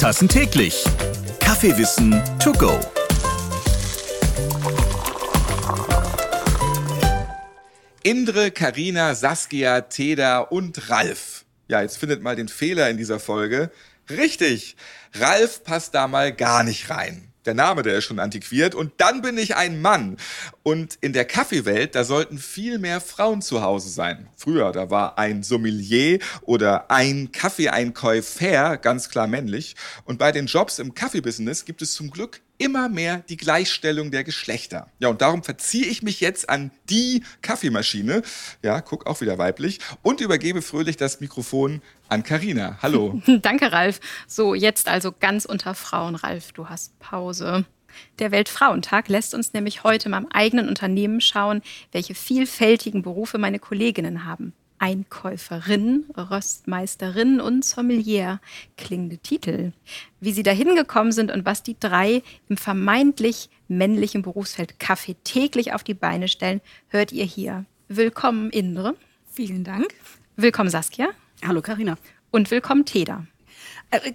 Tassen 0.00 0.28
täglich. 0.28 0.82
Kaffeewissen 1.40 2.22
to 2.42 2.52
go. 2.52 2.80
Indre, 8.02 8.50
Karina, 8.50 9.14
Saskia, 9.14 9.82
Teda 9.82 10.38
und 10.38 10.88
Ralf. 10.88 11.44
Ja, 11.68 11.82
jetzt 11.82 11.98
findet 11.98 12.22
mal 12.22 12.34
den 12.34 12.48
Fehler 12.48 12.88
in 12.88 12.96
dieser 12.96 13.20
Folge. 13.20 13.70
Richtig, 14.08 14.74
Ralf 15.12 15.64
passt 15.64 15.94
da 15.94 16.08
mal 16.08 16.32
gar 16.32 16.64
nicht 16.64 16.88
rein. 16.88 17.29
Der 17.46 17.54
Name, 17.54 17.82
der 17.82 17.96
ist 17.96 18.04
schon 18.04 18.18
antiquiert. 18.18 18.74
Und 18.74 18.92
dann 18.98 19.22
bin 19.22 19.38
ich 19.38 19.56
ein 19.56 19.80
Mann. 19.80 20.16
Und 20.62 20.98
in 21.00 21.12
der 21.12 21.24
Kaffeewelt, 21.24 21.94
da 21.94 22.04
sollten 22.04 22.38
viel 22.38 22.78
mehr 22.78 23.00
Frauen 23.00 23.40
zu 23.40 23.62
Hause 23.62 23.88
sein. 23.88 24.28
Früher, 24.36 24.72
da 24.72 24.90
war 24.90 25.18
ein 25.18 25.42
Sommelier 25.42 26.18
oder 26.42 26.90
ein 26.90 27.32
Kaffeeeinkäufer 27.32 28.76
ganz 28.76 29.08
klar 29.08 29.26
männlich. 29.26 29.76
Und 30.04 30.18
bei 30.18 30.32
den 30.32 30.46
Jobs 30.46 30.78
im 30.78 30.94
Kaffeebusiness 30.94 31.64
gibt 31.64 31.82
es 31.82 31.94
zum 31.94 32.10
Glück 32.10 32.40
immer 32.60 32.88
mehr 32.90 33.24
die 33.28 33.38
Gleichstellung 33.38 34.10
der 34.10 34.22
Geschlechter. 34.22 34.88
Ja, 34.98 35.08
und 35.08 35.22
darum 35.22 35.42
verziehe 35.42 35.86
ich 35.86 36.02
mich 36.02 36.20
jetzt 36.20 36.48
an 36.48 36.70
die 36.90 37.24
Kaffeemaschine. 37.40 38.22
Ja, 38.62 38.82
guck 38.82 39.06
auch 39.06 39.22
wieder 39.22 39.38
weiblich. 39.38 39.80
Und 40.02 40.20
übergebe 40.20 40.60
fröhlich 40.60 40.98
das 40.98 41.20
Mikrofon 41.20 41.80
an 42.08 42.22
Karina. 42.22 42.78
Hallo. 42.82 43.20
Danke, 43.42 43.72
Ralf. 43.72 44.00
So, 44.26 44.54
jetzt 44.54 44.88
also 44.88 45.12
ganz 45.18 45.46
unter 45.46 45.74
Frauen. 45.74 46.14
Ralf, 46.14 46.52
du 46.52 46.68
hast 46.68 46.98
Pause. 46.98 47.64
Der 48.18 48.30
Weltfrauentag 48.30 49.08
lässt 49.08 49.34
uns 49.34 49.54
nämlich 49.54 49.82
heute 49.82 50.10
mal 50.10 50.18
im 50.18 50.30
eigenen 50.30 50.68
Unternehmen 50.68 51.20
schauen, 51.20 51.62
welche 51.92 52.14
vielfältigen 52.14 53.02
Berufe 53.02 53.38
meine 53.38 53.58
Kolleginnen 53.58 54.26
haben. 54.26 54.52
Einkäuferin, 54.80 56.06
Röstmeisterin 56.16 57.40
und 57.40 57.64
Sommelier. 57.64 58.40
Klingende 58.76 59.18
Titel. 59.18 59.72
Wie 60.18 60.32
sie 60.32 60.42
dahin 60.42 60.74
gekommen 60.74 61.12
sind 61.12 61.30
und 61.30 61.44
was 61.44 61.62
die 61.62 61.78
drei 61.78 62.22
im 62.48 62.56
vermeintlich 62.56 63.50
männlichen 63.68 64.22
Berufsfeld 64.22 64.80
Kaffee 64.80 65.14
täglich 65.22 65.72
auf 65.74 65.84
die 65.84 65.94
Beine 65.94 66.26
stellen, 66.28 66.60
hört 66.88 67.12
ihr 67.12 67.24
hier. 67.24 67.66
Willkommen, 67.88 68.50
Indre. 68.50 68.96
Vielen 69.32 69.64
Dank. 69.64 69.94
Willkommen, 70.36 70.70
Saskia. 70.70 71.10
Hallo, 71.46 71.60
Karina. 71.60 71.96
Und 72.30 72.50
willkommen, 72.50 72.84
Teda. 72.84 73.26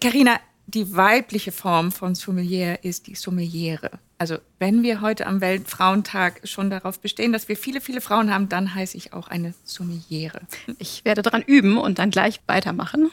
Karina, 0.01 0.35
äh, 0.35 0.39
die 0.67 0.95
weibliche 0.95 1.51
Form 1.51 1.91
von 1.91 2.15
Sommelier 2.15 2.83
ist 2.83 3.07
die 3.07 3.15
Sommeliere. 3.15 3.91
Also 4.17 4.37
wenn 4.59 4.83
wir 4.83 5.01
heute 5.01 5.27
am 5.27 5.41
Weltfrauentag 5.41 6.41
schon 6.45 6.69
darauf 6.69 6.99
bestehen, 6.99 7.33
dass 7.33 7.49
wir 7.49 7.57
viele, 7.57 7.81
viele 7.81 8.01
Frauen 8.01 8.33
haben, 8.33 8.49
dann 8.49 8.73
heiße 8.73 8.97
ich 8.97 9.13
auch 9.13 9.27
eine 9.27 9.53
Sommeliere. 9.63 10.41
Ich 10.79 11.05
werde 11.05 11.21
daran 11.21 11.41
üben 11.41 11.77
und 11.77 11.99
dann 11.99 12.11
gleich 12.11 12.39
weitermachen. 12.47 13.11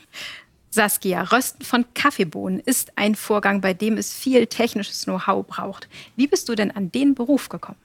Saskia, 0.70 1.22
Rösten 1.24 1.64
von 1.64 1.84
Kaffeebohnen 1.92 2.60
ist 2.60 2.96
ein 2.96 3.14
Vorgang, 3.14 3.60
bei 3.60 3.74
dem 3.74 3.98
es 3.98 4.14
viel 4.14 4.46
technisches 4.46 5.04
Know-how 5.04 5.46
braucht. 5.46 5.88
Wie 6.16 6.26
bist 6.26 6.48
du 6.48 6.54
denn 6.54 6.70
an 6.70 6.90
den 6.90 7.14
Beruf 7.14 7.50
gekommen? 7.50 7.78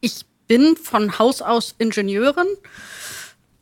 Ich 0.00 0.26
bin 0.46 0.76
von 0.76 1.18
Haus 1.18 1.40
aus 1.40 1.74
Ingenieurin 1.78 2.48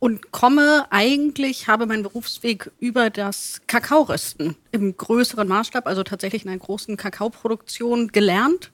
und 0.06 0.30
komme 0.30 0.86
eigentlich, 0.90 1.66
habe 1.66 1.84
meinen 1.86 2.04
Berufsweg 2.04 2.70
über 2.78 3.10
das 3.10 3.60
Kakaorösten 3.66 4.54
im 4.70 4.96
größeren 4.96 5.48
Maßstab, 5.48 5.88
also 5.88 6.04
tatsächlich 6.04 6.44
in 6.44 6.50
einer 6.50 6.60
großen 6.60 6.96
Kakaoproduktion 6.96 8.12
gelernt 8.12 8.70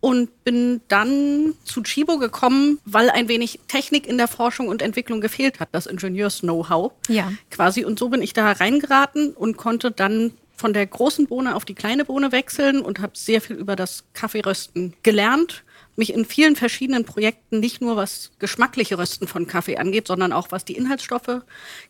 und 0.00 0.42
bin 0.42 0.80
dann 0.88 1.52
zu 1.64 1.82
Chibo 1.82 2.16
gekommen, 2.16 2.78
weil 2.86 3.10
ein 3.10 3.28
wenig 3.28 3.60
Technik 3.68 4.06
in 4.06 4.16
der 4.16 4.26
Forschung 4.26 4.68
und 4.68 4.80
Entwicklung 4.80 5.20
gefehlt 5.20 5.60
hat, 5.60 5.68
das 5.72 5.84
Ingenieurs-Know-how 5.84 6.92
ja. 7.08 7.30
quasi. 7.50 7.84
Und 7.84 7.98
so 7.98 8.08
bin 8.08 8.22
ich 8.22 8.32
da 8.32 8.50
reingeraten 8.50 9.34
und 9.34 9.58
konnte 9.58 9.90
dann 9.90 10.32
von 10.56 10.72
der 10.72 10.86
großen 10.86 11.26
Bohne 11.26 11.56
auf 11.56 11.66
die 11.66 11.74
kleine 11.74 12.06
Bohne 12.06 12.32
wechseln 12.32 12.80
und 12.80 13.00
habe 13.00 13.12
sehr 13.14 13.42
viel 13.42 13.56
über 13.56 13.76
das 13.76 14.04
Kaffeerösten 14.14 14.94
gelernt 15.02 15.62
mich 15.96 16.12
in 16.12 16.24
vielen 16.24 16.56
verschiedenen 16.56 17.04
Projekten 17.04 17.60
nicht 17.60 17.80
nur 17.80 17.96
was 17.96 18.32
geschmackliche 18.38 18.98
Rösten 18.98 19.28
von 19.28 19.46
Kaffee 19.46 19.76
angeht, 19.76 20.08
sondern 20.08 20.32
auch 20.32 20.48
was 20.50 20.64
die 20.64 20.76
Inhaltsstoffe 20.76 21.42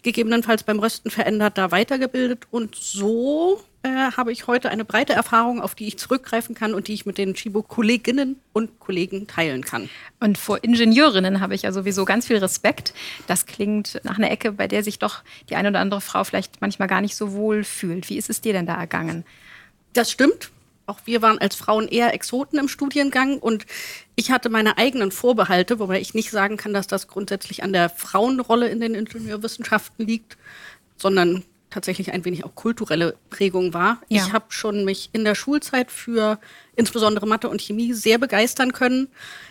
gegebenenfalls 0.02 0.62
beim 0.62 0.78
Rösten 0.78 1.10
verändert, 1.10 1.58
da 1.58 1.70
weitergebildet. 1.70 2.46
Und 2.50 2.74
so 2.74 3.62
äh, 3.82 3.88
habe 3.88 4.32
ich 4.32 4.46
heute 4.46 4.70
eine 4.70 4.84
breite 4.84 5.12
Erfahrung, 5.12 5.60
auf 5.60 5.74
die 5.74 5.86
ich 5.86 5.98
zurückgreifen 5.98 6.54
kann 6.54 6.74
und 6.74 6.88
die 6.88 6.94
ich 6.94 7.06
mit 7.06 7.18
den 7.18 7.34
Chibo-Kolleginnen 7.34 8.40
und 8.52 8.80
Kollegen 8.80 9.26
teilen 9.26 9.62
kann. 9.62 9.88
Und 10.20 10.38
vor 10.38 10.62
Ingenieurinnen 10.62 11.40
habe 11.40 11.54
ich 11.54 11.62
ja 11.62 11.72
sowieso 11.72 12.04
ganz 12.04 12.26
viel 12.26 12.38
Respekt. 12.38 12.94
Das 13.26 13.46
klingt 13.46 14.00
nach 14.04 14.18
einer 14.18 14.30
Ecke, 14.30 14.52
bei 14.52 14.68
der 14.68 14.82
sich 14.82 14.98
doch 14.98 15.22
die 15.48 15.56
eine 15.56 15.68
oder 15.68 15.80
andere 15.80 16.00
Frau 16.00 16.24
vielleicht 16.24 16.60
manchmal 16.60 16.88
gar 16.88 17.00
nicht 17.00 17.16
so 17.16 17.32
wohl 17.32 17.64
fühlt. 17.64 18.08
Wie 18.08 18.16
ist 18.16 18.30
es 18.30 18.40
dir 18.40 18.52
denn 18.52 18.66
da 18.66 18.74
ergangen? 18.74 19.24
Das 19.92 20.10
stimmt 20.10 20.50
auch 20.86 20.98
wir 21.04 21.22
waren 21.22 21.38
als 21.38 21.54
Frauen 21.54 21.88
eher 21.88 22.14
Exoten 22.14 22.58
im 22.58 22.68
Studiengang 22.68 23.38
und 23.38 23.66
ich 24.16 24.30
hatte 24.30 24.48
meine 24.48 24.78
eigenen 24.78 25.12
Vorbehalte, 25.12 25.78
wobei 25.78 26.00
ich 26.00 26.14
nicht 26.14 26.30
sagen 26.30 26.56
kann, 26.56 26.74
dass 26.74 26.86
das 26.86 27.08
grundsätzlich 27.08 27.62
an 27.62 27.72
der 27.72 27.88
Frauenrolle 27.88 28.68
in 28.68 28.80
den 28.80 28.94
Ingenieurwissenschaften 28.94 30.06
liegt, 30.06 30.36
sondern 30.96 31.44
tatsächlich 31.70 32.12
ein 32.12 32.24
wenig 32.24 32.44
auch 32.44 32.54
kulturelle 32.54 33.16
Prägung 33.30 33.74
war. 33.74 34.00
Ja. 34.08 34.24
Ich 34.24 34.32
habe 34.32 34.46
schon 34.50 34.84
mich 34.84 35.10
in 35.12 35.24
der 35.24 35.34
Schulzeit 35.34 35.90
für 35.90 36.38
insbesondere 36.76 37.26
Mathe 37.26 37.48
und 37.48 37.60
Chemie 37.60 37.92
sehr 37.92 38.18
begeistern 38.18 38.72
können, 38.72 39.08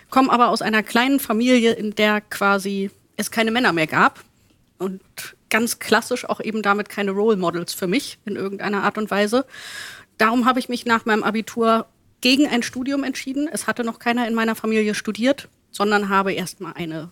komme 0.10 0.32
aber 0.32 0.50
aus 0.50 0.62
einer 0.62 0.84
kleinen 0.84 1.20
Familie, 1.20 1.74
in 1.74 1.96
der 1.96 2.22
quasi 2.22 2.92
es 3.18 3.30
keine 3.30 3.52
Männer 3.52 3.74
mehr 3.74 3.88
gab 3.88 4.24
und 4.78 5.02
ganz 5.50 5.80
klassisch 5.80 6.26
auch 6.26 6.40
eben 6.40 6.62
damit 6.62 6.90
keine 6.90 7.12
Role 7.12 7.38
Models 7.38 7.74
für 7.74 7.88
mich 7.88 8.18
in 8.26 8.36
irgendeiner 8.36 8.84
Art 8.84 8.98
und 8.98 9.12
Weise 9.12 9.46
darum 10.18 10.46
habe 10.46 10.60
ich 10.60 10.70
mich 10.70 10.86
nach 10.86 11.06
meinem 11.06 11.24
Abitur 11.24 11.88
gegen 12.22 12.48
ein 12.48 12.64
Studium 12.64 13.04
entschieden. 13.04 13.50
Es 13.52 13.68
hatte 13.68 13.84
noch 13.84 14.00
keiner 14.00 14.28
in 14.28 14.34
meiner 14.34 14.56
Familie 14.56 14.96
studiert, 14.96 15.50
sondern 15.72 16.10
habe 16.10 16.34
erstmal 16.34 16.74
eine 16.74 17.12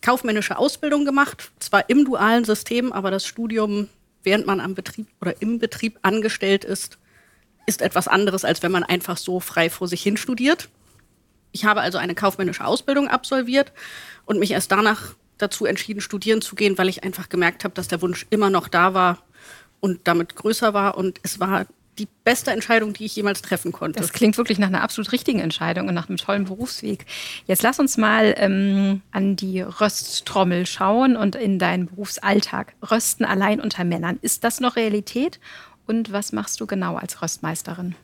kaufmännische 0.00 0.58
Ausbildung 0.58 1.04
gemacht, 1.04 1.50
zwar 1.58 1.90
im 1.90 2.04
dualen 2.04 2.44
System, 2.44 2.92
aber 2.92 3.10
das 3.10 3.26
Studium, 3.26 3.88
während 4.22 4.46
man 4.46 4.60
am 4.60 4.74
Betrieb 4.74 5.08
oder 5.20 5.40
im 5.42 5.58
Betrieb 5.58 5.98
angestellt 6.02 6.64
ist, 6.64 6.98
ist 7.66 7.82
etwas 7.82 8.08
anderes, 8.08 8.44
als 8.44 8.62
wenn 8.62 8.72
man 8.72 8.84
einfach 8.84 9.16
so 9.16 9.40
frei 9.40 9.68
vor 9.70 9.88
sich 9.88 10.02
hin 10.02 10.16
studiert. 10.16 10.68
Ich 11.52 11.64
habe 11.64 11.80
also 11.80 11.98
eine 11.98 12.14
kaufmännische 12.14 12.64
Ausbildung 12.64 13.08
absolviert 13.08 13.72
und 14.24 14.38
mich 14.38 14.52
erst 14.52 14.70
danach 14.70 15.14
dazu 15.38 15.66
entschieden, 15.66 16.00
studieren 16.00 16.40
zu 16.40 16.54
gehen, 16.54 16.78
weil 16.78 16.88
ich 16.88 17.04
einfach 17.04 17.28
gemerkt 17.28 17.64
habe, 17.64 17.74
dass 17.74 17.88
der 17.88 18.02
Wunsch 18.02 18.26
immer 18.30 18.50
noch 18.50 18.68
da 18.68 18.94
war 18.94 19.18
und 19.80 20.00
damit 20.04 20.36
größer 20.36 20.74
war. 20.74 20.96
Und 20.96 21.20
es 21.22 21.40
war 21.40 21.66
die 21.98 22.08
beste 22.24 22.50
Entscheidung, 22.50 22.92
die 22.92 23.04
ich 23.04 23.16
jemals 23.16 23.42
treffen 23.42 23.72
konnte. 23.72 24.00
Das 24.00 24.12
klingt 24.12 24.36
wirklich 24.36 24.58
nach 24.58 24.68
einer 24.68 24.82
absolut 24.82 25.12
richtigen 25.12 25.40
Entscheidung 25.40 25.88
und 25.88 25.94
nach 25.94 26.08
einem 26.08 26.18
tollen 26.18 26.44
Berufsweg. 26.44 27.06
Jetzt 27.46 27.62
lass 27.62 27.78
uns 27.78 27.96
mal 27.96 28.34
ähm, 28.36 29.02
an 29.12 29.36
die 29.36 29.60
Rösttrommel 29.60 30.66
schauen 30.66 31.16
und 31.16 31.36
in 31.36 31.58
deinen 31.58 31.86
Berufsalltag. 31.86 32.74
Rösten 32.90 33.24
allein 33.24 33.60
unter 33.60 33.84
Männern. 33.84 34.18
Ist 34.22 34.44
das 34.44 34.60
noch 34.60 34.76
Realität? 34.76 35.40
Und 35.86 36.12
was 36.12 36.32
machst 36.32 36.60
du 36.60 36.66
genau 36.66 36.96
als 36.96 37.22
Röstmeisterin? 37.22 37.94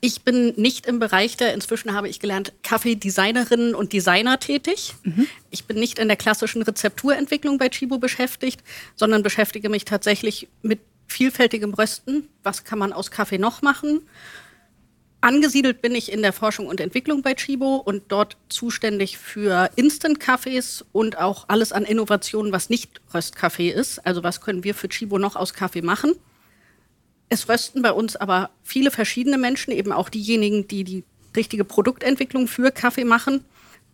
Ich 0.00 0.20
bin 0.20 0.52
nicht 0.56 0.84
im 0.84 0.98
Bereich 0.98 1.38
der, 1.38 1.54
inzwischen 1.54 1.94
habe 1.94 2.10
ich 2.10 2.20
gelernt, 2.20 2.52
Kaffeedesignerinnen 2.62 3.74
und 3.74 3.94
Designer 3.94 4.38
tätig. 4.38 4.94
Mhm. 5.02 5.26
Ich 5.48 5.64
bin 5.64 5.78
nicht 5.78 5.98
in 5.98 6.08
der 6.08 6.18
klassischen 6.18 6.60
Rezepturentwicklung 6.60 7.56
bei 7.56 7.70
Chibo 7.70 7.96
beschäftigt, 7.96 8.62
sondern 8.96 9.22
beschäftige 9.22 9.70
mich 9.70 9.86
tatsächlich 9.86 10.48
mit 10.60 10.80
vielfältigem 11.14 11.72
Rösten. 11.74 12.28
Was 12.42 12.64
kann 12.64 12.78
man 12.78 12.92
aus 12.92 13.10
Kaffee 13.10 13.38
noch 13.38 13.62
machen? 13.62 14.02
Angesiedelt 15.20 15.80
bin 15.80 15.94
ich 15.94 16.12
in 16.12 16.20
der 16.20 16.34
Forschung 16.34 16.66
und 16.66 16.80
Entwicklung 16.80 17.22
bei 17.22 17.34
Chibo 17.34 17.76
und 17.76 18.02
dort 18.08 18.36
zuständig 18.48 19.16
für 19.16 19.70
Instant-Kaffees 19.76 20.84
und 20.92 21.16
auch 21.16 21.44
alles 21.48 21.72
an 21.72 21.84
Innovationen, 21.84 22.52
was 22.52 22.68
nicht 22.68 23.00
Röstkaffee 23.14 23.70
ist. 23.70 24.04
Also 24.04 24.22
was 24.22 24.42
können 24.42 24.64
wir 24.64 24.74
für 24.74 24.88
Chibo 24.88 25.18
noch 25.18 25.36
aus 25.36 25.54
Kaffee 25.54 25.80
machen? 25.80 26.12
Es 27.30 27.48
rösten 27.48 27.80
bei 27.80 27.92
uns 27.92 28.16
aber 28.16 28.50
viele 28.62 28.90
verschiedene 28.90 29.38
Menschen, 29.38 29.72
eben 29.72 29.92
auch 29.92 30.10
diejenigen, 30.10 30.68
die 30.68 30.84
die 30.84 31.04
richtige 31.34 31.64
Produktentwicklung 31.64 32.48
für 32.48 32.70
Kaffee 32.70 33.04
machen. 33.04 33.44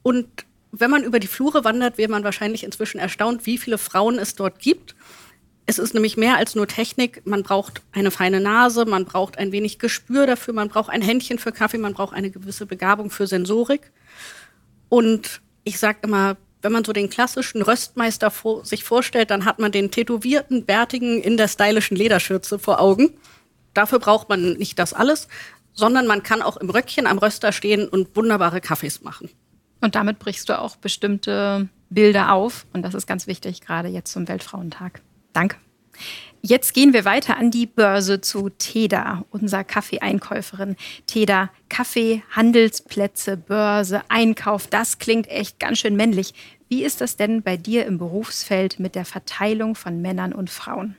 Und 0.02 0.26
wenn 0.72 0.90
man 0.90 1.04
über 1.04 1.20
die 1.20 1.28
Flure 1.28 1.64
wandert, 1.64 1.96
wäre 1.96 2.10
man 2.10 2.24
wahrscheinlich 2.24 2.64
inzwischen 2.64 2.98
erstaunt, 2.98 3.46
wie 3.46 3.58
viele 3.58 3.78
Frauen 3.78 4.18
es 4.18 4.34
dort 4.34 4.58
gibt. 4.58 4.96
Es 5.70 5.78
ist 5.78 5.94
nämlich 5.94 6.16
mehr 6.16 6.36
als 6.36 6.56
nur 6.56 6.66
Technik. 6.66 7.24
Man 7.24 7.44
braucht 7.44 7.80
eine 7.92 8.10
feine 8.10 8.40
Nase, 8.40 8.86
man 8.86 9.04
braucht 9.04 9.38
ein 9.38 9.52
wenig 9.52 9.78
Gespür 9.78 10.26
dafür, 10.26 10.52
man 10.52 10.66
braucht 10.66 10.90
ein 10.90 11.00
Händchen 11.00 11.38
für 11.38 11.52
Kaffee, 11.52 11.78
man 11.78 11.94
braucht 11.94 12.12
eine 12.12 12.32
gewisse 12.32 12.66
Begabung 12.66 13.08
für 13.08 13.28
Sensorik. 13.28 13.92
Und 14.88 15.40
ich 15.62 15.78
sage 15.78 15.98
immer, 16.02 16.36
wenn 16.60 16.72
man 16.72 16.84
so 16.84 16.92
den 16.92 17.08
klassischen 17.08 17.62
Röstmeister 17.62 18.32
vor, 18.32 18.64
sich 18.64 18.82
vorstellt, 18.82 19.30
dann 19.30 19.44
hat 19.44 19.60
man 19.60 19.70
den 19.70 19.92
tätowierten, 19.92 20.64
bärtigen 20.64 21.22
in 21.22 21.36
der 21.36 21.46
stylischen 21.46 21.96
Lederschürze 21.96 22.58
vor 22.58 22.80
Augen. 22.80 23.10
Dafür 23.72 24.00
braucht 24.00 24.28
man 24.28 24.54
nicht 24.54 24.76
das 24.76 24.92
alles, 24.92 25.28
sondern 25.72 26.08
man 26.08 26.24
kann 26.24 26.42
auch 26.42 26.56
im 26.56 26.68
Röckchen 26.68 27.06
am 27.06 27.18
Röster 27.18 27.52
stehen 27.52 27.86
und 27.86 28.16
wunderbare 28.16 28.60
Kaffees 28.60 29.02
machen. 29.02 29.30
Und 29.80 29.94
damit 29.94 30.18
brichst 30.18 30.48
du 30.48 30.58
auch 30.58 30.74
bestimmte 30.74 31.68
Bilder 31.90 32.32
auf. 32.32 32.66
Und 32.72 32.82
das 32.82 32.94
ist 32.94 33.06
ganz 33.06 33.28
wichtig, 33.28 33.60
gerade 33.60 33.86
jetzt 33.86 34.10
zum 34.10 34.26
Weltfrauentag. 34.26 35.00
Danke. 35.32 35.56
Jetzt 36.42 36.72
gehen 36.72 36.94
wir 36.94 37.04
weiter 37.04 37.36
an 37.36 37.50
die 37.50 37.66
Börse 37.66 38.22
zu 38.22 38.48
Teda, 38.48 39.24
unserer 39.30 39.62
Kaffeeeinkäuferin. 39.62 40.76
Teda, 41.06 41.50
Kaffee, 41.68 42.22
Handelsplätze, 42.30 43.36
Börse, 43.36 44.02
Einkauf, 44.08 44.66
das 44.66 44.98
klingt 44.98 45.28
echt 45.28 45.58
ganz 45.58 45.78
schön 45.80 45.96
männlich. 45.96 46.32
Wie 46.68 46.82
ist 46.82 47.02
das 47.02 47.16
denn 47.16 47.42
bei 47.42 47.58
dir 47.58 47.84
im 47.84 47.98
Berufsfeld 47.98 48.78
mit 48.80 48.94
der 48.94 49.04
Verteilung 49.04 49.74
von 49.74 50.00
Männern 50.00 50.32
und 50.32 50.48
Frauen? 50.48 50.96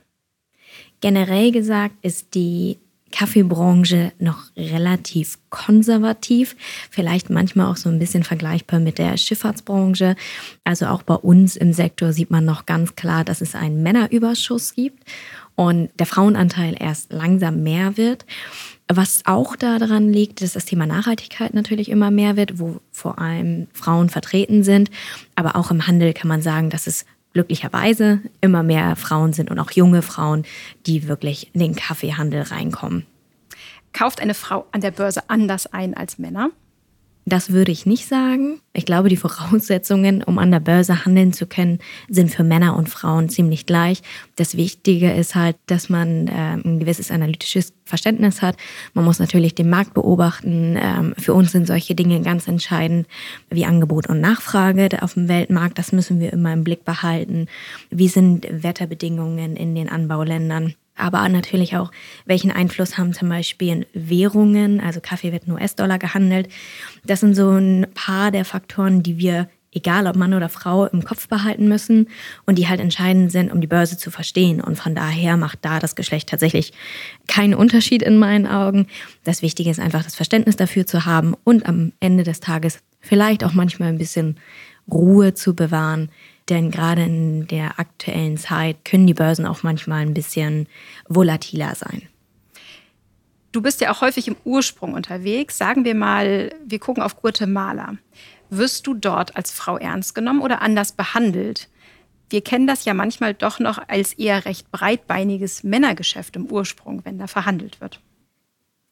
Generell 1.00 1.50
gesagt 1.50 1.96
ist 2.02 2.34
die 2.34 2.78
Kaffeebranche 3.12 4.12
noch 4.18 4.42
relativ 4.56 5.38
konservativ, 5.50 6.56
vielleicht 6.90 7.30
manchmal 7.30 7.70
auch 7.70 7.76
so 7.76 7.88
ein 7.88 7.98
bisschen 7.98 8.24
vergleichbar 8.24 8.80
mit 8.80 8.98
der 8.98 9.16
Schifffahrtsbranche. 9.16 10.16
Also 10.64 10.86
auch 10.86 11.02
bei 11.02 11.14
uns 11.14 11.56
im 11.56 11.72
Sektor 11.72 12.12
sieht 12.12 12.30
man 12.30 12.44
noch 12.44 12.66
ganz 12.66 12.96
klar, 12.96 13.24
dass 13.24 13.40
es 13.40 13.54
einen 13.54 13.82
Männerüberschuss 13.82 14.74
gibt 14.74 15.04
und 15.54 15.90
der 15.98 16.06
Frauenanteil 16.06 16.74
erst 16.78 17.12
langsam 17.12 17.62
mehr 17.62 17.96
wird. 17.96 18.24
Was 18.88 19.22
auch 19.24 19.56
daran 19.56 20.12
liegt, 20.12 20.42
dass 20.42 20.52
das 20.52 20.64
Thema 20.64 20.86
Nachhaltigkeit 20.86 21.54
natürlich 21.54 21.88
immer 21.88 22.10
mehr 22.10 22.36
wird, 22.36 22.58
wo 22.58 22.80
vor 22.90 23.18
allem 23.18 23.68
Frauen 23.72 24.08
vertreten 24.08 24.64
sind. 24.64 24.90
Aber 25.34 25.56
auch 25.56 25.70
im 25.70 25.86
Handel 25.86 26.12
kann 26.12 26.28
man 26.28 26.42
sagen, 26.42 26.68
dass 26.68 26.86
es 26.86 27.06
glücklicherweise 27.32 28.20
immer 28.40 28.62
mehr 28.62 28.96
Frauen 28.96 29.32
sind 29.32 29.50
und 29.50 29.58
auch 29.58 29.70
junge 29.70 30.02
Frauen, 30.02 30.44
die 30.86 31.08
wirklich 31.08 31.50
in 31.54 31.60
den 31.60 31.74
Kaffeehandel 31.74 32.42
reinkommen. 32.42 33.06
Kauft 33.92 34.20
eine 34.20 34.34
Frau 34.34 34.66
an 34.72 34.80
der 34.80 34.90
Börse 34.90 35.28
anders 35.28 35.66
ein 35.72 35.94
als 35.94 36.18
Männer? 36.18 36.50
Das 37.24 37.52
würde 37.52 37.70
ich 37.70 37.86
nicht 37.86 38.08
sagen. 38.08 38.60
Ich 38.72 38.84
glaube, 38.84 39.08
die 39.08 39.16
Voraussetzungen, 39.16 40.24
um 40.24 40.38
an 40.38 40.50
der 40.50 40.58
Börse 40.58 41.04
handeln 41.04 41.32
zu 41.32 41.46
können, 41.46 41.78
sind 42.08 42.30
für 42.32 42.42
Männer 42.42 42.76
und 42.76 42.88
Frauen 42.88 43.28
ziemlich 43.28 43.64
gleich. 43.64 44.02
Das 44.34 44.56
Wichtige 44.56 45.12
ist 45.12 45.36
halt, 45.36 45.56
dass 45.66 45.88
man 45.88 46.26
äh, 46.26 46.56
ein 46.56 46.80
gewisses 46.80 47.12
analytisches 47.12 47.74
Verständnis 47.84 48.42
hat. 48.42 48.56
Man 48.94 49.04
muss 49.04 49.20
natürlich 49.20 49.54
den 49.54 49.70
Markt 49.70 49.94
beobachten. 49.94 50.76
Ähm, 50.80 51.14
für 51.16 51.32
uns 51.34 51.52
sind 51.52 51.68
solche 51.68 51.94
Dinge 51.94 52.20
ganz 52.22 52.48
entscheidend 52.48 53.06
wie 53.50 53.66
Angebot 53.66 54.08
und 54.08 54.20
Nachfrage 54.20 54.88
auf 55.00 55.14
dem 55.14 55.28
Weltmarkt. 55.28 55.78
Das 55.78 55.92
müssen 55.92 56.18
wir 56.18 56.32
immer 56.32 56.52
im 56.52 56.64
Blick 56.64 56.84
behalten. 56.84 57.46
Wie 57.90 58.08
sind 58.08 58.46
Wetterbedingungen 58.50 59.54
in 59.56 59.76
den 59.76 59.88
Anbauländern? 59.88 60.74
Aber 60.96 61.28
natürlich 61.28 61.76
auch, 61.76 61.90
welchen 62.26 62.50
Einfluss 62.50 62.98
haben 62.98 63.12
zum 63.12 63.28
Beispiel 63.28 63.86
Währungen, 63.94 64.80
also 64.80 65.00
Kaffee 65.00 65.32
wird 65.32 65.44
in 65.44 65.52
US-Dollar 65.52 65.98
gehandelt. 65.98 66.48
Das 67.04 67.20
sind 67.20 67.34
so 67.34 67.50
ein 67.50 67.86
paar 67.94 68.30
der 68.30 68.44
Faktoren, 68.44 69.02
die 69.02 69.18
wir, 69.18 69.48
egal 69.72 70.06
ob 70.06 70.16
Mann 70.16 70.34
oder 70.34 70.50
Frau, 70.50 70.84
im 70.86 71.02
Kopf 71.02 71.28
behalten 71.28 71.66
müssen 71.66 72.08
und 72.44 72.58
die 72.58 72.68
halt 72.68 72.78
entscheidend 72.78 73.32
sind, 73.32 73.50
um 73.50 73.60
die 73.62 73.66
Börse 73.66 73.96
zu 73.96 74.10
verstehen. 74.10 74.60
Und 74.60 74.76
von 74.76 74.94
daher 74.94 75.38
macht 75.38 75.60
da 75.62 75.78
das 75.78 75.96
Geschlecht 75.96 76.28
tatsächlich 76.28 76.72
keinen 77.26 77.54
Unterschied 77.54 78.02
in 78.02 78.18
meinen 78.18 78.46
Augen. 78.46 78.86
Das 79.24 79.40
Wichtige 79.40 79.70
ist 79.70 79.80
einfach, 79.80 80.04
das 80.04 80.14
Verständnis 80.14 80.56
dafür 80.56 80.86
zu 80.86 81.06
haben 81.06 81.34
und 81.44 81.66
am 81.66 81.92
Ende 82.00 82.22
des 82.22 82.40
Tages 82.40 82.80
vielleicht 83.00 83.44
auch 83.44 83.54
manchmal 83.54 83.88
ein 83.88 83.98
bisschen 83.98 84.36
Ruhe 84.90 85.32
zu 85.32 85.54
bewahren, 85.54 86.10
denn 86.48 86.70
gerade 86.70 87.04
in 87.04 87.46
der 87.46 87.78
aktuellen 87.78 88.36
Zeit 88.36 88.84
können 88.84 89.06
die 89.06 89.14
Börsen 89.14 89.46
auch 89.46 89.62
manchmal 89.62 90.02
ein 90.02 90.14
bisschen 90.14 90.66
volatiler 91.08 91.74
sein. 91.74 92.02
Du 93.52 93.60
bist 93.60 93.80
ja 93.80 93.92
auch 93.92 94.00
häufig 94.00 94.28
im 94.28 94.36
Ursprung 94.44 94.94
unterwegs. 94.94 95.58
Sagen 95.58 95.84
wir 95.84 95.94
mal, 95.94 96.52
wir 96.64 96.78
gucken 96.78 97.02
auf 97.02 97.20
Guatemala. 97.20 97.96
Wirst 98.48 98.86
du 98.86 98.94
dort 98.94 99.36
als 99.36 99.50
Frau 99.50 99.76
ernst 99.76 100.14
genommen 100.14 100.40
oder 100.40 100.62
anders 100.62 100.92
behandelt? 100.92 101.68
Wir 102.30 102.40
kennen 102.40 102.66
das 102.66 102.86
ja 102.86 102.94
manchmal 102.94 103.34
doch 103.34 103.60
noch 103.60 103.78
als 103.88 104.14
eher 104.14 104.46
recht 104.46 104.72
breitbeiniges 104.72 105.64
Männergeschäft 105.64 106.34
im 106.36 106.46
Ursprung, 106.50 107.04
wenn 107.04 107.18
da 107.18 107.26
verhandelt 107.26 107.82
wird. 107.82 108.00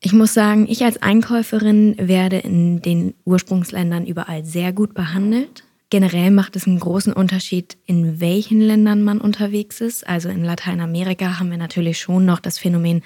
Ich 0.03 0.12
muss 0.12 0.35
sagen, 0.35 0.67
ich 0.69 0.85
als 0.85 1.00
Einkäuferin 1.00 1.94
werde 1.99 2.38
in 2.38 2.82
den 2.82 3.14
Ursprungsländern 3.25 4.06
überall 4.06 4.44
sehr 4.44 4.73
gut 4.73 4.94
behandelt. 4.94 5.64
Generell 5.90 6.31
macht 6.31 6.54
es 6.54 6.69
einen 6.69 6.78
großen 6.78 7.12
Unterschied, 7.12 7.76
in 7.84 8.20
welchen 8.20 8.60
Ländern 8.60 9.02
man 9.02 9.20
unterwegs 9.20 9.81
ist. 9.81 10.06
Also 10.06 10.28
in 10.28 10.44
Lateinamerika 10.44 11.40
haben 11.40 11.50
wir 11.50 11.58
natürlich 11.58 11.98
schon 11.98 12.25
noch 12.25 12.38
das 12.38 12.58
Phänomen, 12.58 13.02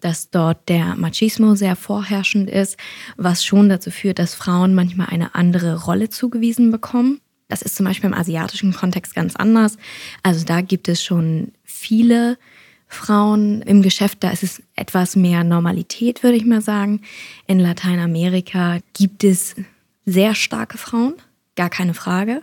dass 0.00 0.30
dort 0.30 0.68
der 0.68 0.94
Machismo 0.94 1.56
sehr 1.56 1.74
vorherrschend 1.74 2.48
ist, 2.48 2.76
was 3.16 3.44
schon 3.44 3.68
dazu 3.68 3.90
führt, 3.90 4.20
dass 4.20 4.36
Frauen 4.36 4.76
manchmal 4.76 5.08
eine 5.08 5.34
andere 5.34 5.82
Rolle 5.82 6.10
zugewiesen 6.10 6.70
bekommen. 6.70 7.20
Das 7.48 7.60
ist 7.60 7.74
zum 7.74 7.86
Beispiel 7.86 8.10
im 8.10 8.16
asiatischen 8.16 8.72
Kontext 8.72 9.16
ganz 9.16 9.34
anders. 9.34 9.76
Also 10.22 10.44
da 10.44 10.60
gibt 10.60 10.88
es 10.88 11.02
schon 11.02 11.50
viele 11.64 12.38
Frauen 12.86 13.62
im 13.62 13.82
Geschäft, 13.82 14.18
da 14.22 14.30
ist 14.30 14.44
es 14.44 14.62
etwas 14.76 15.16
mehr 15.16 15.42
Normalität, 15.42 16.22
würde 16.22 16.36
ich 16.36 16.44
mal 16.44 16.62
sagen. 16.62 17.00
In 17.48 17.58
Lateinamerika 17.58 18.78
gibt 18.94 19.24
es 19.24 19.56
sehr 20.06 20.36
starke 20.36 20.78
Frauen 20.78 21.14
gar 21.58 21.70
keine 21.70 21.92
Frage. 21.92 22.42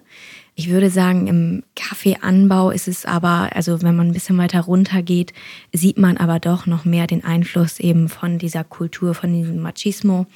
Ich 0.56 0.70
würde 0.70 0.90
sagen, 0.90 1.28
im 1.28 1.64
Kaffeeanbau 1.76 2.70
ist 2.70 2.88
es 2.88 3.06
aber, 3.06 3.50
also 3.56 3.82
wenn 3.82 3.96
man 3.96 4.08
ein 4.08 4.14
bisschen 4.14 4.38
weiter 4.38 4.62
runter 4.62 5.02
geht, 5.02 5.34
sieht 5.74 5.98
man 5.98 6.18
aber 6.18 6.40
doch 6.40 6.66
noch 6.66 6.86
mehr 6.86 7.08
den 7.08 7.24
Einfluss 7.24 7.80
eben 7.80 8.10
von 8.10 8.38
dieser 8.40 8.66
Kultur, 8.66 9.16
von 9.16 9.34
diesem 9.34 9.62
Machismo. 9.62 10.28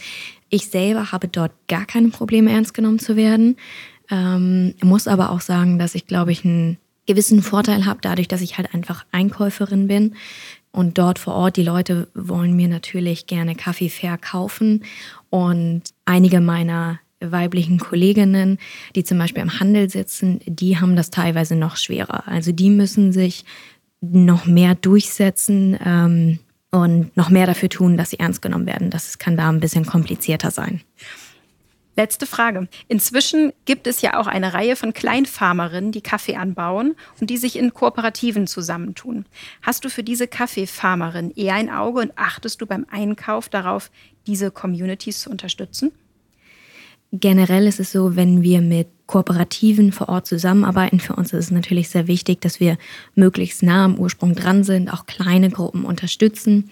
Ich 0.49 0.67
selber 0.67 1.11
habe 1.11 1.27
dort 1.27 1.51
gar 1.67 1.85
keine 1.85 2.09
Probleme, 2.09 2.51
ernst 2.51 2.73
genommen 2.73 2.99
zu 2.99 3.15
werden. 3.17 3.57
Ähm, 4.09 4.75
muss 4.81 5.07
aber 5.07 5.31
auch 5.31 5.41
sagen, 5.41 5.77
dass 5.77 5.93
ich, 5.93 6.07
glaube 6.07 6.31
ich, 6.31 6.43
einen 6.43 6.77
gewissen 7.05 7.41
Vorteil 7.41 7.85
habe, 7.85 7.99
dadurch, 8.01 8.27
dass 8.27 8.41
ich 8.41 8.57
halt 8.57 8.73
einfach 8.73 9.05
Einkäuferin 9.11 9.87
bin. 9.87 10.15
Und 10.71 10.97
dort 10.97 11.19
vor 11.19 11.33
Ort, 11.33 11.57
die 11.57 11.63
Leute 11.63 12.07
wollen 12.13 12.55
mir 12.55 12.67
natürlich 12.67 13.27
gerne 13.27 13.55
Kaffee 13.55 13.89
verkaufen. 13.89 14.85
Und 15.29 15.83
einige 16.05 16.39
meiner 16.39 16.99
weiblichen 17.21 17.79
Kolleginnen, 17.79 18.57
die 18.95 19.03
zum 19.03 19.17
Beispiel 19.17 19.43
im 19.43 19.59
Handel 19.59 19.89
sitzen, 19.89 20.39
die 20.45 20.79
haben 20.79 20.95
das 20.95 21.09
teilweise 21.09 21.55
noch 21.55 21.77
schwerer. 21.77 22.27
Also 22.27 22.51
die 22.51 22.69
müssen 22.69 23.11
sich 23.11 23.45
noch 24.01 24.45
mehr 24.45 24.75
durchsetzen 24.75 25.77
ähm, 25.83 26.39
und 26.71 27.15
noch 27.17 27.29
mehr 27.29 27.47
dafür 27.47 27.69
tun, 27.69 27.97
dass 27.97 28.11
sie 28.11 28.19
ernst 28.19 28.41
genommen 28.41 28.65
werden. 28.65 28.89
Das 28.89 29.17
kann 29.17 29.35
da 29.35 29.49
ein 29.49 29.59
bisschen 29.59 29.85
komplizierter 29.85 30.51
sein. 30.51 30.81
Letzte 31.99 32.25
Frage. 32.25 32.69
Inzwischen 32.87 33.51
gibt 33.65 33.85
es 33.85 34.01
ja 34.01 34.17
auch 34.17 34.27
eine 34.27 34.53
Reihe 34.53 34.77
von 34.77 34.93
Kleinfarmerinnen, 34.93 35.91
die 35.91 35.99
Kaffee 35.99 36.37
anbauen 36.37 36.95
und 37.19 37.29
die 37.29 37.35
sich 37.35 37.57
in 37.57 37.73
Kooperativen 37.73 38.47
zusammentun. 38.47 39.25
Hast 39.63 39.83
du 39.83 39.89
für 39.89 40.01
diese 40.01 40.25
Kaffeefarmerin 40.25 41.31
eher 41.31 41.55
ein 41.55 41.69
Auge 41.69 41.99
und 41.99 42.13
achtest 42.15 42.61
du 42.61 42.65
beim 42.65 42.85
Einkauf 42.89 43.49
darauf, 43.49 43.91
diese 44.27 44.49
Communities 44.49 45.19
zu 45.19 45.29
unterstützen? 45.29 45.91
Generell 47.11 47.65
ist 47.65 47.79
es 47.79 47.91
so, 47.91 48.15
wenn 48.15 48.43
wir 48.43 48.61
mit 48.61 48.87
Kooperativen 49.07 49.91
vor 49.91 50.09
Ort 50.09 50.27
zusammenarbeiten, 50.27 50.99
für 50.99 51.15
uns 51.15 51.33
ist 51.33 51.45
es 51.45 51.51
natürlich 51.51 51.89
sehr 51.89 52.07
wichtig, 52.07 52.41
dass 52.41 52.59
wir 52.59 52.77
möglichst 53.15 53.63
nah 53.63 53.85
am 53.85 53.97
Ursprung 53.97 54.35
dran 54.35 54.63
sind, 54.63 54.93
auch 54.93 55.07
kleine 55.07 55.49
Gruppen 55.49 55.85
unterstützen. 55.85 56.69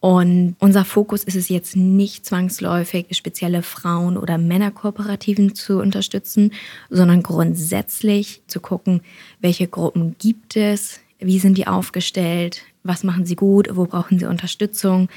Und 0.00 0.56
unser 0.58 0.84
Fokus 0.84 1.24
ist 1.24 1.36
es 1.36 1.48
jetzt 1.48 1.74
nicht 1.74 2.26
zwangsläufig, 2.26 3.06
spezielle 3.12 3.62
Frauen- 3.62 4.18
oder 4.18 4.36
Männerkooperativen 4.36 5.54
zu 5.54 5.78
unterstützen, 5.78 6.52
sondern 6.90 7.22
grundsätzlich 7.22 8.42
zu 8.46 8.60
gucken, 8.60 9.00
welche 9.40 9.68
Gruppen 9.68 10.16
gibt 10.18 10.56
es, 10.56 11.00
wie 11.18 11.38
sind 11.38 11.56
die 11.56 11.66
aufgestellt, 11.66 12.60
was 12.88 13.04
machen 13.04 13.26
sie 13.26 13.36
gut, 13.36 13.68
wo 13.72 13.84
brauchen 13.84 14.18
sie 14.18 14.26
Unterstützung. 14.26 15.08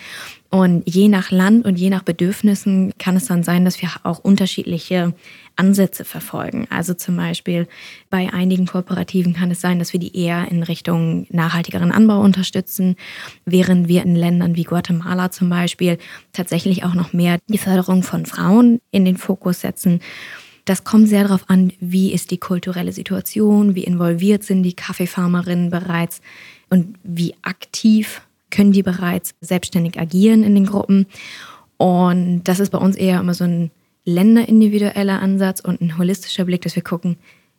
Und 0.49 0.83
je 0.85 1.07
nach 1.07 1.31
Land 1.31 1.65
und 1.65 1.79
je 1.79 1.89
nach 1.89 2.03
Bedürfnissen 2.03 2.93
kann 2.99 3.15
es 3.15 3.25
dann 3.25 3.41
sein, 3.41 3.63
dass 3.63 3.81
wir 3.81 3.89
auch 4.03 4.19
unterschiedliche 4.19 5.13
Ansätze 5.55 6.03
verfolgen. 6.03 6.67
Also 6.69 6.93
zum 6.93 7.15
Beispiel 7.15 7.67
bei 8.09 8.31
einigen 8.31 8.67
Kooperativen 8.67 9.33
kann 9.33 9.49
es 9.49 9.61
sein, 9.61 9.79
dass 9.79 9.93
wir 9.93 9.99
die 9.99 10.15
eher 10.15 10.51
in 10.51 10.63
Richtung 10.63 11.25
nachhaltigeren 11.29 11.91
Anbau 11.91 12.19
unterstützen, 12.19 12.95
während 13.45 13.87
wir 13.87 14.03
in 14.03 14.15
Ländern 14.15 14.55
wie 14.55 14.63
Guatemala 14.63 15.31
zum 15.31 15.49
Beispiel 15.49 15.97
tatsächlich 16.33 16.83
auch 16.83 16.93
noch 16.93 17.13
mehr 17.13 17.39
die 17.47 17.57
Förderung 17.57 18.03
von 18.03 18.25
Frauen 18.25 18.81
in 18.91 19.05
den 19.05 19.17
Fokus 19.17 19.61
setzen. 19.61 20.01
Das 20.65 20.83
kommt 20.83 21.07
sehr 21.07 21.23
darauf 21.23 21.49
an, 21.49 21.73
wie 21.79 22.13
ist 22.13 22.31
die 22.31 22.37
kulturelle 22.37 22.91
Situation, 22.91 23.73
wie 23.75 23.83
involviert 23.83 24.43
sind 24.43 24.63
die 24.63 24.75
Kaffeefarmerinnen 24.75 25.69
bereits 25.69 26.21
und 26.71 26.95
wie 27.03 27.35
aktiv 27.43 28.21
können 28.49 28.71
die 28.71 28.81
bereits 28.81 29.35
selbstständig 29.41 29.99
agieren 29.99 30.43
in 30.43 30.55
den 30.55 30.65
Gruppen. 30.65 31.05
Und 31.77 32.43
das 32.45 32.59
ist 32.59 32.71
bei 32.71 32.77
uns 32.79 32.95
eher 32.95 33.19
immer 33.19 33.33
so 33.33 33.43
ein 33.43 33.71
länderindividueller 34.05 35.21
Ansatz 35.21 35.59
und 35.59 35.81
ein 35.81 35.97
holistischer 35.97 36.45
Blick, 36.45 36.61
dass 36.63 36.75
wir 36.75 36.83
gucken, 36.83 37.17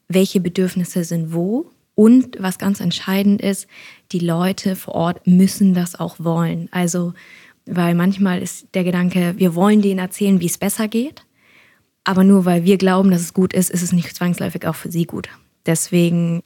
welche 0.09 0.41
Bedürfnisse 0.41 1.05
sind 1.05 1.33
wo. 1.33 1.71
Und 1.95 2.37
was 2.41 2.59
ganz 2.59 2.81
entscheidend 2.81 3.43
ist, 3.43 3.67
die 4.13 4.19
Leute 4.19 4.77
vor 4.77 4.95
Ort 4.95 5.27
müssen 5.27 5.75
das 5.75 5.95
auch 5.99 6.17
wollen. 6.19 6.69
Also, 6.73 7.13
weil 7.67 7.95
manchmal 7.95 8.43
ist 8.43 8.67
der 8.75 8.85
Gedanke, 8.85 9.35
wir 9.37 9.55
wollen 9.55 9.83
denen 9.83 10.01
erzählen, 10.01 10.41
wie 10.41 10.47
es 10.47 10.59
besser 10.59 10.89
geht. 10.89 11.23
Aber 12.05 12.25
nur 12.25 12.45
weil 12.45 12.65
wir 12.65 12.79
glauben, 12.79 13.11
dass 13.11 13.21
es 13.21 13.35
gut 13.35 13.53
ist, 13.53 13.71
ist 13.71 13.83
es 13.83 13.93
nicht 13.93 14.17
zwangsläufig 14.17 14.67
auch 14.67 14.75
für 14.75 14.91
sie 14.91 15.05
gut. 15.05 15.29
Deswegen 15.67 16.43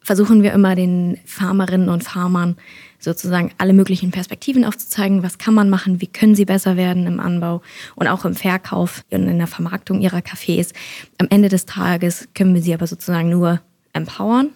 versuchen 0.00 0.42
wir 0.42 0.52
immer 0.52 0.74
den 0.74 1.18
Farmerinnen 1.24 1.88
und 1.88 2.04
Farmern 2.04 2.56
sozusagen 2.98 3.52
alle 3.58 3.72
möglichen 3.72 4.10
Perspektiven 4.10 4.64
aufzuzeigen. 4.64 5.22
Was 5.22 5.38
kann 5.38 5.54
man 5.54 5.70
machen? 5.70 6.00
Wie 6.00 6.06
können 6.06 6.34
sie 6.34 6.44
besser 6.44 6.76
werden 6.76 7.06
im 7.06 7.20
Anbau 7.20 7.62
und 7.94 8.08
auch 8.08 8.24
im 8.24 8.34
Verkauf 8.34 9.04
und 9.10 9.28
in 9.28 9.38
der 9.38 9.46
Vermarktung 9.46 10.00
ihrer 10.00 10.18
Cafés? 10.18 10.72
Am 11.18 11.28
Ende 11.30 11.48
des 11.48 11.66
Tages 11.66 12.28
können 12.34 12.54
wir 12.54 12.62
sie 12.62 12.74
aber 12.74 12.86
sozusagen 12.86 13.30
nur 13.30 13.60
empowern. 13.92 14.50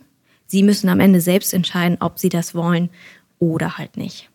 Sie 0.46 0.62
müssen 0.64 0.88
am 0.88 1.00
Ende 1.00 1.20
selbst 1.20 1.54
entscheiden, 1.54 1.98
ob 2.00 2.18
sie 2.18 2.28
das 2.28 2.54
wollen 2.54 2.90
oder 3.38 3.78
halt 3.78 3.96
nicht. 3.96 4.28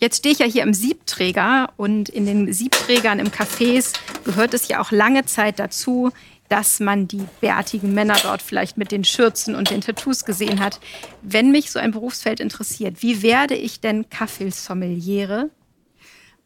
Jetzt 0.00 0.18
stehe 0.18 0.32
ich 0.32 0.38
ja 0.38 0.46
hier 0.46 0.62
im 0.62 0.74
Siebträger 0.74 1.70
und 1.76 2.08
in 2.08 2.24
den 2.24 2.52
Siebträgern 2.52 3.18
im 3.18 3.28
Cafés 3.28 3.94
gehört 4.24 4.54
es 4.54 4.68
ja 4.68 4.80
auch 4.80 4.92
lange 4.92 5.24
Zeit 5.24 5.58
dazu, 5.58 6.12
dass 6.48 6.80
man 6.80 7.08
die 7.08 7.24
bärtigen 7.40 7.94
Männer 7.94 8.16
dort 8.22 8.42
vielleicht 8.42 8.78
mit 8.78 8.92
den 8.92 9.04
Schürzen 9.04 9.54
und 9.54 9.70
den 9.70 9.80
Tattoos 9.80 10.24
gesehen 10.24 10.60
hat. 10.60 10.80
Wenn 11.22 11.50
mich 11.50 11.70
so 11.70 11.78
ein 11.78 11.90
Berufsfeld 11.90 12.40
interessiert, 12.40 13.02
wie 13.02 13.22
werde 13.22 13.54
ich 13.54 13.80
denn 13.80 14.08
Kaffeesommeliere? 14.08 15.50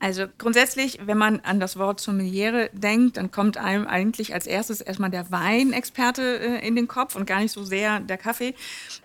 Also 0.02 0.24
grundsätzlich, 0.36 0.98
wenn 1.04 1.16
man 1.16 1.38
an 1.40 1.60
das 1.60 1.78
Wort 1.78 2.00
Sommeliere 2.00 2.70
denkt, 2.72 3.18
dann 3.18 3.30
kommt 3.30 3.56
einem 3.56 3.86
eigentlich 3.86 4.34
als 4.34 4.48
erstes 4.48 4.80
erstmal 4.80 5.10
der 5.10 5.30
Weinexperte 5.30 6.40
äh, 6.40 6.66
in 6.66 6.74
den 6.74 6.88
Kopf 6.88 7.14
und 7.14 7.24
gar 7.24 7.38
nicht 7.38 7.52
so 7.52 7.62
sehr 7.62 8.00
der 8.00 8.18
Kaffee. 8.18 8.56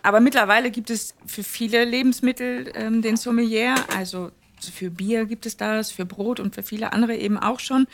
Aber 0.01 0.21
mittlerweile 0.21 0.71
gibt 0.71 0.89
es 0.89 1.13
für 1.23 1.43
viele 1.43 1.85
Lebensmittel 1.85 2.71
ähm, 2.73 3.03
den 3.03 3.15
Sommelier. 3.15 3.75
Also 3.95 4.31
für 4.59 4.89
Bier 4.89 5.25
gibt 5.25 5.45
es 5.45 5.57
das, 5.57 5.91
für 5.91 6.05
Brot 6.05 6.39
und 6.39 6.55
für 6.55 6.63
viele 6.63 6.93
andere 6.93 7.15
eben 7.15 7.37
auch 7.37 7.59
schon. 7.59 7.87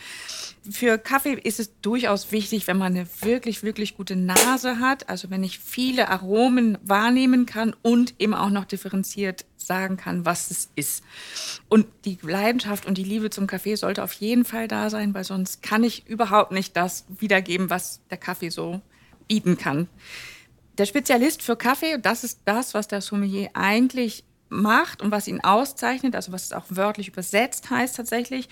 Für 0.68 0.98
Kaffee 0.98 1.34
ist 1.34 1.60
es 1.60 1.80
durchaus 1.80 2.32
wichtig, 2.32 2.66
wenn 2.66 2.78
man 2.78 2.94
eine 2.94 3.06
wirklich, 3.20 3.62
wirklich 3.62 3.96
gute 3.96 4.16
Nase 4.16 4.78
hat, 4.78 5.08
also 5.08 5.30
wenn 5.30 5.44
ich 5.44 5.58
viele 5.58 6.08
Aromen 6.08 6.78
wahrnehmen 6.82 7.46
kann 7.46 7.74
und 7.82 8.14
eben 8.18 8.34
auch 8.34 8.50
noch 8.50 8.64
differenziert 8.64 9.44
sagen 9.56 9.96
kann, 9.96 10.24
was 10.24 10.50
es 10.50 10.70
ist. 10.76 11.04
Und 11.68 11.86
die 12.04 12.18
Leidenschaft 12.22 12.86
und 12.86 12.98
die 12.98 13.04
Liebe 13.04 13.30
zum 13.30 13.46
Kaffee 13.46 13.76
sollte 13.76 14.02
auf 14.02 14.12
jeden 14.14 14.44
Fall 14.44 14.68
da 14.68 14.90
sein, 14.90 15.14
weil 15.14 15.24
sonst 15.24 15.62
kann 15.62 15.84
ich 15.84 16.06
überhaupt 16.06 16.52
nicht 16.52 16.76
das 16.76 17.04
wiedergeben, 17.08 17.70
was 17.70 18.00
der 18.10 18.18
Kaffee 18.18 18.50
so 18.50 18.80
bieten 19.28 19.56
kann. 19.56 19.88
Der 20.78 20.86
Spezialist 20.86 21.42
für 21.42 21.56
Kaffee, 21.56 21.98
das 21.98 22.24
ist 22.24 22.40
das, 22.44 22.74
was 22.74 22.88
der 22.88 23.00
Sommelier 23.00 23.50
eigentlich 23.54 24.24
macht 24.54 25.02
und 25.02 25.10
was 25.10 25.28
ihn 25.28 25.42
auszeichnet, 25.42 26.14
also 26.14 26.32
was 26.32 26.44
es 26.44 26.52
auch 26.52 26.64
wörtlich 26.68 27.08
übersetzt 27.08 27.70
heißt 27.70 27.96
tatsächlich, 27.96 28.48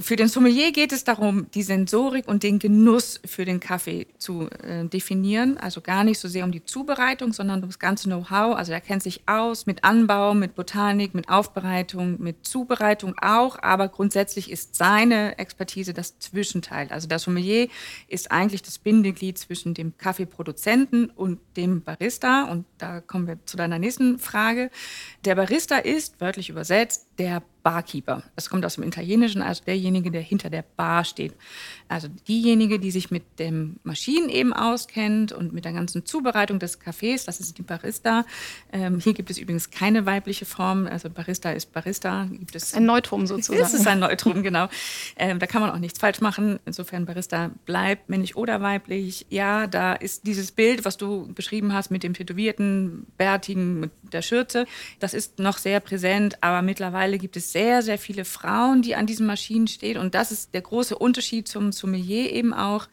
für 0.00 0.14
den 0.14 0.28
Sommelier 0.28 0.70
geht 0.70 0.92
es 0.92 1.02
darum, 1.02 1.50
die 1.54 1.64
Sensorik 1.64 2.28
und 2.28 2.44
den 2.44 2.60
Genuss 2.60 3.20
für 3.24 3.44
den 3.44 3.58
Kaffee 3.58 4.06
zu 4.16 4.48
äh, 4.62 4.84
definieren. 4.84 5.58
Also 5.58 5.80
gar 5.80 6.04
nicht 6.04 6.20
so 6.20 6.28
sehr 6.28 6.44
um 6.44 6.52
die 6.52 6.64
Zubereitung, 6.64 7.32
sondern 7.32 7.62
um 7.64 7.68
das 7.68 7.80
ganze 7.80 8.08
Know-how. 8.08 8.56
Also 8.56 8.70
er 8.70 8.80
kennt 8.80 9.02
sich 9.02 9.22
aus 9.26 9.66
mit 9.66 9.82
Anbau, 9.82 10.34
mit 10.34 10.54
Botanik, 10.54 11.14
mit 11.14 11.28
Aufbereitung, 11.28 12.22
mit 12.22 12.46
Zubereitung 12.46 13.16
auch. 13.20 13.60
Aber 13.60 13.88
grundsätzlich 13.88 14.52
ist 14.52 14.76
seine 14.76 15.36
Expertise 15.38 15.92
das 15.92 16.16
Zwischenteil. 16.20 16.88
Also 16.90 17.08
der 17.08 17.18
Sommelier 17.18 17.66
ist 18.06 18.30
eigentlich 18.30 18.62
das 18.62 18.78
Bindeglied 18.78 19.36
zwischen 19.36 19.74
dem 19.74 19.98
Kaffeeproduzenten 19.98 21.10
und 21.10 21.40
dem 21.56 21.82
Barista. 21.82 22.44
Und 22.44 22.66
da 22.78 23.00
kommen 23.00 23.26
wir 23.26 23.38
zu 23.46 23.56
deiner 23.56 23.80
nächsten 23.80 24.20
Frage. 24.20 24.70
Der 25.24 25.34
Barista 25.34 25.78
ist, 25.78 26.20
wörtlich 26.20 26.50
übersetzt, 26.50 27.08
der 27.18 27.42
Barkeeper. 27.68 28.22
Das 28.34 28.48
kommt 28.48 28.64
aus 28.64 28.76
dem 28.76 28.84
Italienischen, 28.84 29.42
also 29.42 29.62
derjenige, 29.62 30.10
der 30.10 30.22
hinter 30.22 30.48
der 30.48 30.62
Bar 30.62 31.04
steht. 31.04 31.34
Also 31.86 32.08
diejenige, 32.26 32.78
die 32.78 32.90
sich 32.90 33.10
mit 33.10 33.38
den 33.38 33.78
Maschinen 33.82 34.30
eben 34.30 34.54
auskennt 34.54 35.32
und 35.32 35.52
mit 35.52 35.66
der 35.66 35.74
ganzen 35.74 36.06
Zubereitung 36.06 36.58
des 36.60 36.80
Kaffees, 36.80 37.26
das 37.26 37.40
ist 37.40 37.58
die 37.58 37.62
Barista. 37.62 38.24
Ähm, 38.72 39.00
hier 39.00 39.12
gibt 39.12 39.28
es 39.28 39.36
übrigens 39.36 39.68
keine 39.68 40.06
weibliche 40.06 40.46
Form, 40.46 40.86
also 40.86 41.10
Barista 41.10 41.50
ist 41.50 41.74
Barista. 41.74 42.24
Gibt 42.30 42.54
es 42.54 42.72
ein 42.72 42.86
Neutrum 42.86 43.26
sozusagen. 43.26 43.60
Es 43.60 43.74
ist 43.74 43.86
ein 43.86 43.98
Neutrum, 43.98 44.42
genau. 44.42 44.68
Ähm, 45.16 45.38
da 45.38 45.46
kann 45.46 45.60
man 45.60 45.70
auch 45.70 45.78
nichts 45.78 45.98
falsch 45.98 46.22
machen. 46.22 46.60
Insofern 46.64 47.04
Barista 47.04 47.50
bleibt 47.66 48.08
männlich 48.08 48.34
oder 48.34 48.62
weiblich. 48.62 49.26
Ja, 49.28 49.66
da 49.66 49.92
ist 49.92 50.26
dieses 50.26 50.52
Bild, 50.52 50.86
was 50.86 50.96
du 50.96 51.30
beschrieben 51.34 51.74
hast 51.74 51.90
mit 51.90 52.02
dem 52.02 52.14
tätowierten, 52.14 53.06
bärtigen, 53.18 53.78
mit 53.80 53.90
der 54.10 54.22
Schürze, 54.22 54.64
das 55.00 55.12
ist 55.12 55.38
noch 55.38 55.58
sehr 55.58 55.80
präsent, 55.80 56.42
aber 56.42 56.62
mittlerweile 56.62 57.18
gibt 57.18 57.36
es 57.36 57.52
sehr, 57.52 57.57
sehr 57.82 57.98
viele 57.98 58.24
Frauen, 58.24 58.82
die 58.82 58.94
an 58.94 59.06
diesen 59.06 59.26
Maschinen 59.26 59.66
stehen. 59.66 59.98
Und 59.98 60.14
das 60.14 60.30
ist 60.30 60.54
der 60.54 60.62
große 60.62 60.96
Unterschied 60.96 61.48
zum 61.48 61.72
Sommelier 61.72 62.32
eben 62.32 62.54
auch. 62.54 62.88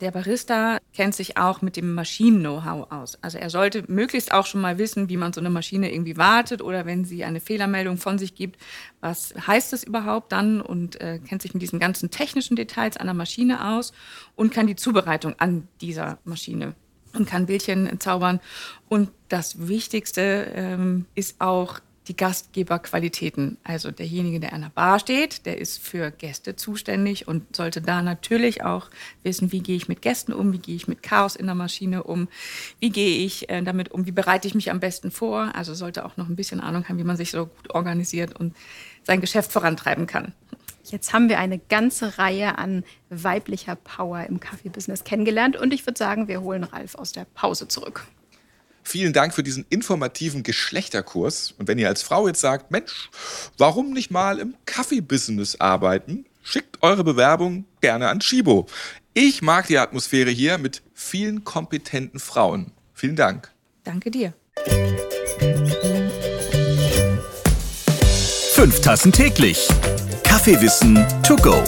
Der 0.00 0.12
Barista 0.12 0.78
kennt 0.94 1.14
sich 1.16 1.36
auch 1.38 1.60
mit 1.60 1.76
dem 1.76 1.92
Maschinen-Know-how 1.94 2.92
aus. 2.92 3.18
Also 3.20 3.38
er 3.38 3.50
sollte 3.50 3.84
möglichst 3.88 4.32
auch 4.32 4.46
schon 4.46 4.60
mal 4.60 4.78
wissen, 4.78 5.08
wie 5.08 5.16
man 5.16 5.32
so 5.32 5.40
eine 5.40 5.50
Maschine 5.50 5.92
irgendwie 5.92 6.16
wartet 6.16 6.62
oder 6.62 6.86
wenn 6.86 7.04
sie 7.04 7.24
eine 7.24 7.40
Fehlermeldung 7.40 7.96
von 7.96 8.16
sich 8.16 8.36
gibt, 8.36 8.60
was 9.00 9.34
heißt 9.46 9.72
das 9.72 9.82
überhaupt 9.82 10.30
dann 10.30 10.60
und 10.60 11.00
äh, 11.00 11.18
kennt 11.18 11.42
sich 11.42 11.52
mit 11.52 11.62
diesen 11.62 11.80
ganzen 11.80 12.10
technischen 12.10 12.54
Details 12.54 12.94
der 12.94 13.14
Maschine 13.14 13.72
aus 13.72 13.92
und 14.36 14.52
kann 14.52 14.68
die 14.68 14.76
Zubereitung 14.76 15.34
an 15.38 15.66
dieser 15.80 16.18
Maschine 16.24 16.74
und 17.14 17.28
kann 17.28 17.46
Bildchen 17.46 17.98
zaubern. 17.98 18.38
Und 18.88 19.10
das 19.28 19.66
Wichtigste 19.66 20.52
ähm, 20.54 21.06
ist 21.14 21.40
auch 21.40 21.80
die 22.08 22.16
Gastgeberqualitäten. 22.16 23.58
Also 23.62 23.90
derjenige, 23.90 24.40
der 24.40 24.52
an 24.54 24.62
der 24.62 24.70
Bar 24.70 24.98
steht, 24.98 25.46
der 25.46 25.58
ist 25.58 25.78
für 25.78 26.10
Gäste 26.10 26.56
zuständig 26.56 27.28
und 27.28 27.54
sollte 27.54 27.80
da 27.80 28.02
natürlich 28.02 28.64
auch 28.64 28.88
wissen, 29.22 29.52
wie 29.52 29.60
gehe 29.60 29.76
ich 29.76 29.88
mit 29.88 30.02
Gästen 30.02 30.32
um, 30.32 30.52
wie 30.52 30.58
gehe 30.58 30.74
ich 30.74 30.88
mit 30.88 31.02
Chaos 31.02 31.36
in 31.36 31.46
der 31.46 31.54
Maschine 31.54 32.02
um, 32.02 32.28
wie 32.80 32.90
gehe 32.90 33.24
ich 33.24 33.50
äh, 33.50 33.62
damit 33.62 33.92
um, 33.92 34.06
wie 34.06 34.12
bereite 34.12 34.48
ich 34.48 34.54
mich 34.54 34.70
am 34.70 34.80
besten 34.80 35.10
vor. 35.10 35.52
Also 35.54 35.74
sollte 35.74 36.04
auch 36.04 36.16
noch 36.16 36.28
ein 36.28 36.36
bisschen 36.36 36.60
Ahnung 36.60 36.88
haben, 36.88 36.98
wie 36.98 37.04
man 37.04 37.16
sich 37.16 37.30
so 37.30 37.46
gut 37.46 37.74
organisiert 37.74 38.38
und 38.38 38.56
sein 39.04 39.20
Geschäft 39.20 39.52
vorantreiben 39.52 40.06
kann. 40.06 40.32
Jetzt 40.84 41.12
haben 41.12 41.28
wir 41.28 41.38
eine 41.38 41.58
ganze 41.58 42.18
Reihe 42.18 42.56
an 42.56 42.82
weiblicher 43.10 43.76
Power 43.76 44.24
im 44.24 44.40
Kaffeebusiness 44.40 45.04
kennengelernt 45.04 45.56
und 45.56 45.74
ich 45.74 45.86
würde 45.86 45.98
sagen, 45.98 46.28
wir 46.28 46.40
holen 46.40 46.64
Ralf 46.64 46.94
aus 46.94 47.12
der 47.12 47.26
Pause 47.34 47.68
zurück. 47.68 48.06
Vielen 48.88 49.12
Dank 49.12 49.34
für 49.34 49.42
diesen 49.42 49.66
informativen 49.68 50.42
Geschlechterkurs. 50.42 51.52
Und 51.58 51.68
wenn 51.68 51.78
ihr 51.78 51.88
als 51.88 52.02
Frau 52.02 52.26
jetzt 52.26 52.40
sagt, 52.40 52.70
Mensch, 52.70 53.10
warum 53.58 53.92
nicht 53.92 54.10
mal 54.10 54.38
im 54.38 54.54
Kaffeebusiness 54.64 55.60
arbeiten? 55.60 56.24
Schickt 56.42 56.82
eure 56.82 57.04
Bewerbung 57.04 57.66
gerne 57.82 58.08
an 58.08 58.20
Chibo. 58.20 58.66
Ich 59.12 59.42
mag 59.42 59.66
die 59.66 59.76
Atmosphäre 59.76 60.30
hier 60.30 60.56
mit 60.56 60.80
vielen 60.94 61.44
kompetenten 61.44 62.18
Frauen. 62.18 62.72
Vielen 62.94 63.14
Dank. 63.14 63.52
Danke 63.84 64.10
dir. 64.10 64.32
Fünf 68.54 68.80
Tassen 68.80 69.12
täglich. 69.12 69.68
Kaffeewissen 70.24 71.04
to 71.22 71.36
go. 71.36 71.62